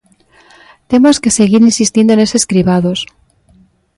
[0.91, 2.99] Temos que seguir insistindo neses cribados.